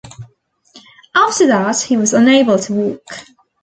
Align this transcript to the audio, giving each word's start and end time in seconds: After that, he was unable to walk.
After 1.13 1.45
that, 1.45 1.79
he 1.81 1.95
was 1.95 2.15
unable 2.15 2.57
to 2.57 2.73
walk. 2.73 3.05